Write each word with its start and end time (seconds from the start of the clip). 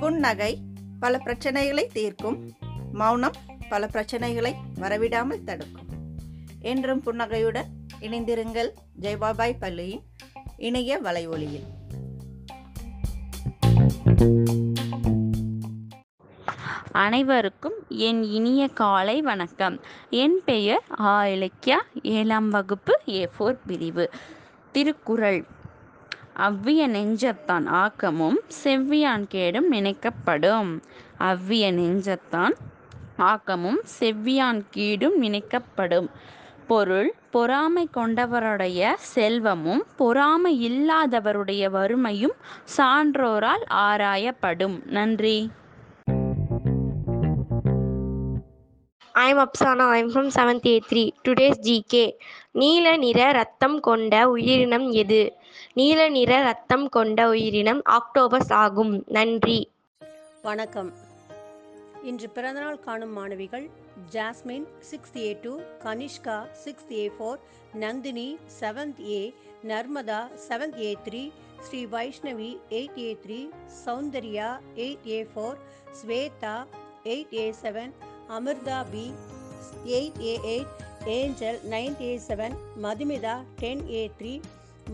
புன்னகை 0.00 0.58
பல 1.00 1.20
பிரச்சனைகளை 1.24 1.86
தீர்க்கும். 1.86 2.52
மௌனம் 2.92 3.32
பல 3.68 3.86
பிரச்சனைகளை 3.92 4.54
வரவிடாமல் 4.80 5.44
தடுக்கும். 5.44 5.86
என்றும் 6.60 7.00
புன்னகையுடன் 7.00 7.66
இணைந்திருங்கள் 8.00 8.70
ஜெய்பாபாய் 9.00 9.58
பள்ளியின் 9.58 10.02
இணைய 10.56 11.00
வலைவொலியில் 11.02 11.76
அனைவருக்கும் 16.92 17.74
என் 17.88 18.22
இனிய 18.22 18.68
காலை 18.68 19.20
வணக்கம். 19.20 19.80
என் 20.10 20.40
பெயர் 20.44 20.82
ஆ 21.00 21.24
இலக்கியா. 21.24 21.76
ஏழாம் 22.02 22.48
வகுப்பு 22.48 23.00
ஏ 23.08 23.28
ஃபோர் 23.38 23.58
பிரிவு. 23.66 24.10
திருக்குறள். 24.72 25.46
அவ்விய 26.38 26.88
நெஞ்சத்தான் 26.88 27.66
ஆக்கமும் 27.66 28.38
செவ்வியான் 28.64 29.24
கேடும் 29.28 29.72
நினைக்கப்படும். 29.72 30.70
அவ்விய 31.18 31.72
நெஞ்சத்தான் 31.72 32.54
ஆக்கமும் 33.16 33.80
செவ்வியான் 34.00 34.60
கீடும் 34.76 35.16
நினைக்கப்படும். 35.20 36.08
பொருள் 36.66 37.14
பொறாமை 37.30 37.88
கொண்டவருடைய 37.96 38.80
செல்வமும் 39.14 39.84
பொறாமை 39.96 40.54
இல்லாதவருடைய 40.70 41.70
வறுமையும் 41.70 42.36
சான்றோரால் 42.76 43.64
ஆராயப்படும். 43.88 44.86
நன்றி. 44.88 45.38
I'm 49.18 49.38
Afsana 49.38 49.84
I'm 49.90 50.10
from 50.12 50.30
seventh 50.34 50.66
A 50.66 50.74
three 50.88 51.02
today's 51.24 51.60
GK 51.60 52.04
நீல 52.52 52.96
நிற 52.96 53.32
ரத்தம் 53.32 53.80
கொண்ட 53.80 54.28
உயிரினம் 54.28 54.86
எது? 54.92 55.20
நீல 55.74 56.08
நிற 56.08 56.42
ரத்தம் 56.42 56.88
கொண்ட 56.88 57.28
உயிரினம் 57.28 57.82
ஆக்டோபஸ் 57.88 58.52
ஆகும். 58.54 58.94
நன்றி. 59.08 59.58
வணக்கம். 60.42 60.90
இன்று 62.02 62.28
பிறந்தநாள் 62.28 62.80
காணும் 62.80 63.12
மாணவிகள் 63.12 63.66
Jasmine 64.12 64.66
sixth 64.90 65.18
A 65.18 65.30
two 65.42 65.52
Kanishka 65.84 66.36
sixth 66.64 66.92
A 66.92 67.04
four 67.08 67.40
Nandhini 67.74 68.28
seventh 68.60 69.00
A 69.10 69.22
Narmada 69.64 70.20
seventh 70.48 70.78
A 70.80 70.92
three 71.06 71.22
Sri 71.62 71.86
Vaishnavi 71.86 72.50
eight 72.70 72.98
A 72.98 73.10
three 73.24 73.40
Soundarya 73.84 74.50
eight 74.76 75.06
A 75.08 75.20
four 75.32 75.58
Swetha 75.92 76.54
eight 77.06 77.34
A 77.34 77.46
seven 77.62 77.92
Amirtha 78.28 78.78
B 78.92 79.04
eight 79.96 80.18
A 80.22 80.34
eight 80.52 80.72
Angel 81.14 81.58
ninth 81.72 82.00
A 82.02 82.12
seven 82.26 82.54
Madhumitha 82.84 83.34
ten 83.60 83.84
A 83.92 84.02
three 84.18 84.32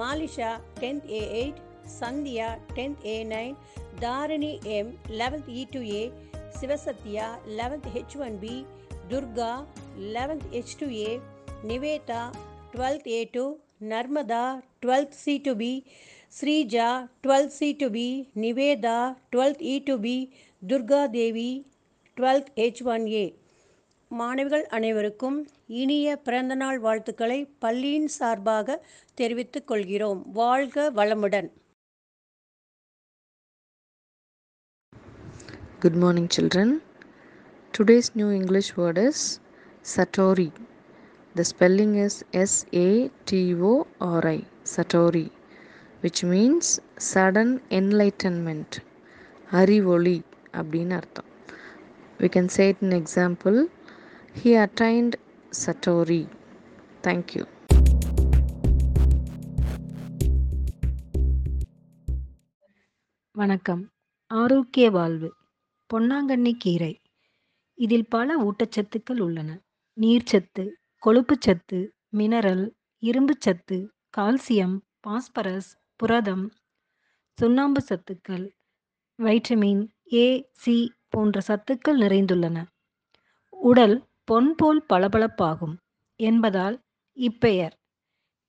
Malisha 0.00 0.50
tenth 0.80 1.06
A 1.10 1.22
eight 1.40 1.60
Sandhya 1.98 2.48
tenth 2.76 3.02
A 3.06 3.16
nine 3.32 3.56
Tharini 4.00 4.52
M 4.76 4.90
eleventh 5.20 5.50
E 5.58 5.64
two 5.74 5.80
A 5.92 6.02
Sivasathya 6.58 7.26
eleventh 7.58 7.88
H 7.94 8.16
one 8.26 8.38
B 8.42 8.54
Durga 9.10 9.52
eleventh 10.16 10.46
H 10.54 10.76
two 10.80 10.88
A 11.00 11.10
Nivetha 11.70 12.22
twelfth 12.72 13.08
A 13.16 13.20
two 13.34 13.44
Narmada 13.90 14.44
twelfth 14.82 15.18
C 15.22 15.34
two 15.46 15.52
B 15.60 15.72
Sreeja 16.36 16.88
twelfth 17.24 17.56
C 17.58 17.68
two 17.80 17.88
B 17.96 18.06
Nivetha 18.44 18.98
twelfth 19.32 19.62
E 19.72 19.74
two 19.88 19.96
B 20.04 20.16
Durga 20.62 21.02
Devi 21.16 21.50
twelfth 22.16 22.50
H 22.56 22.82
one 22.86 23.04
A 23.12 23.24
மாணவிகள் 24.10 24.64
அனைவருக்கும் 24.68 25.38
இனிய 25.76 26.16
பிறந்தநாள் 26.24 26.80
வாழ்த்துக்களை 26.80 27.38
பள்ளியின் 27.58 28.10
சார்பாக 28.16 28.76
தெரிவித்துக் 29.18 29.66
கொள்கிறோம் 29.66 30.20
வாழ்க 30.32 30.84
வளமுடன் 30.90 31.48
good 35.80 35.98
morning 36.02 36.30
children 36.36 36.74
today's 37.74 38.12
new 38.14 38.28
English 38.32 38.72
word 38.76 39.02
is 39.06 39.24
satori 39.86 40.48
the 41.34 41.44
spelling 41.50 41.96
is 42.04 42.18
S A T O R I 42.42 44.38
satori 44.74 45.26
which 46.02 46.24
means 46.26 46.72
sudden 47.10 47.54
enlightenment 47.72 48.76
அறிவொளி 49.52 50.18
அப்படின்னு 50.52 50.94
அர்த்தம் 50.94 51.28
we 52.22 52.28
can 52.28 52.46
say 52.46 52.68
it 52.68 52.82
in 52.82 52.90
example. 52.90 53.66
He 54.42 54.66
attained 54.66 55.12
satori. 55.66 56.28
Thank 57.02 57.24
you. 57.34 57.46
வணக்கம். 63.32 63.90
ஆரோக்கிய 64.26 64.90
வாழ்வு. 64.90 65.34
பொன்னாங்கண்ணி 65.94 66.52
கீரை. 66.58 67.00
இதில் 67.74 68.08
பல 68.08 68.42
ஊட்டச்சத்துக்கள் 68.42 69.20
உள்ளன. 69.20 69.62
நீர்ச்சத்து 70.00 70.68
கொழுப்புச்சத்து 71.06 71.88
மினரல் 72.16 72.70
இரும்புச்சத்து 73.00 73.88
கால்சியம் 74.16 74.80
பாஸ்பரஸ் 75.00 75.78
புரதம் 75.96 76.52
சுண்ணாம்பு 77.34 77.84
சத்துக்கள் 77.88 78.50
வைட்டமின் 79.22 79.88
ஏ 80.12 80.48
சி 80.52 80.92
போன்ற 81.12 81.40
சத்துக்கள் 81.48 82.00
நிறைந்துள்ளன. 82.02 82.58
உடல் 83.50 83.96
பொன் 84.24 84.50
போல் 84.54 84.80
பளபளப்பாகும் 84.88 85.76
என்பதால் 86.20 86.76
இப்பெயர். 87.16 87.74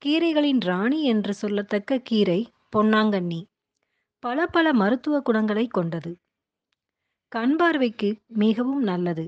கீரைகளின் 0.02 0.60
ராணி 0.60 1.00
என்று 1.04 1.34
சொல்லத்தக்க 1.42 2.02
கீரை 2.04 2.40
பொன்னாங்கண்ணி. 2.76 3.42
பல 4.24 4.46
பல 4.48 4.74
மருத்துவ 4.74 5.16
குணங்களை 5.20 5.66
கொண்டது. 5.68 6.12
கண் 7.32 7.56
பார்வைக்கு 7.56 8.10
மிகவும் 8.42 8.84
நல்லது. 8.84 9.26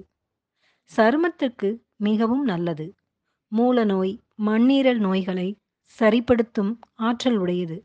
சருமத்திற்கு 0.91 1.69
மிகவும் 1.97 2.44
நல்லது. 2.44 2.88
மூல 3.52 3.84
நோய் 3.84 4.13
மண்ணீரல் 4.46 5.00
நோய்களை 5.00 5.47
சரிப்படுத்தும் 6.00 6.72
ஆற்றல் 7.07 7.38
உடையது. 7.38 7.78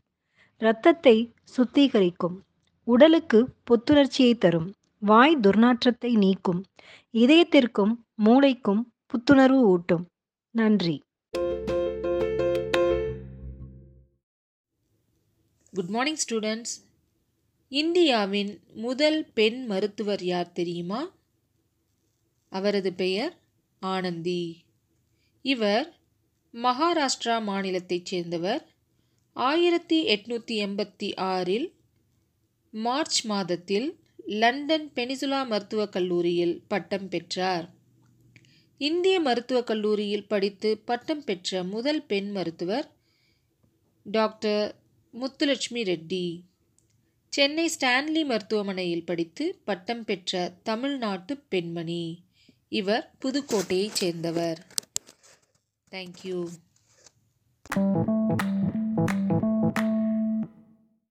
இரத்தத்தை 0.61 1.15
சுத்திகரிக்கும் 1.55 2.37
உடலுக்கு 2.87 3.39
புத்துணர்ச்சியை 3.65 4.33
தரும். 4.37 4.69
வாய் 5.03 5.37
துர்நாற்றத்தை 5.41 6.17
நீக்கும் 6.17 6.63
இதயத்திற்கும் 7.13 8.05
மூளைக்கும் 8.25 8.81
புத்துணர்வு 9.07 9.61
ஊட்டும். 9.61 10.05
நன்றி. 10.51 11.01
குட் 15.73 15.87
மார்னிங் 15.87 16.17
ஸ்டூடெண்ட்ஸ் 16.29 16.75
இந்தியாவின் 17.69 18.59
முதல் 18.73 19.25
பெண் 19.33 19.65
மருத்துவர் 19.65 20.23
யார் 20.23 20.51
தெரியுமா? 20.51 21.11
அவரது 22.49 22.93
பெயர் 22.93 23.37
ஆனந்தி. 23.81 24.55
இவர் 25.41 25.99
மகாராஷ்டிரா 26.53 27.39
மாநிலத்தைச் 27.41 28.05
சேர்ந்தவர். 28.05 28.69
ஆயிரத்தி 29.33 30.07
எட்நூற்றி 30.07 30.51
எண்பத்தி 30.51 31.15
ஆறில் 31.15 31.73
மார்ச் 32.71 33.25
மாதத்தில் 33.25 33.99
லண்டன் 34.31 34.91
பெனிசுலா 34.95 35.47
மருத்துவக் 35.47 35.91
கல்லூரியில் 35.91 36.63
பட்டம் 36.67 37.09
பெற்றார். 37.09 37.73
இந்திய 38.77 39.19
மருத்துவக் 39.19 39.67
கல்லூரியில் 39.67 40.27
படித்து 40.27 40.77
பட்டம் 40.77 41.23
பெற்ற 41.23 41.63
முதல் 41.63 42.05
பெண் 42.05 42.31
மருத்துவர் 42.31 42.91
டாக்டர் 44.03 44.75
முத்துலட்சுமி 45.13 45.83
ரெட்டி. 45.83 46.41
சென்னை 47.29 47.71
ஸ்டான்லி 47.79 48.25
மருத்துவமனையில் 48.25 49.05
படித்து 49.05 49.61
பட்டம் 49.63 50.05
பெற்ற 50.05 50.53
தமிழ்நாட்டு 50.63 51.37
பெண்மணி. 51.37 52.23
இவர் 52.69 53.11
புதுக்கோட்டையைச் 53.21 53.95
சேர்ந்தவர். 53.95 54.65
தேங்க்யூ 55.91 56.47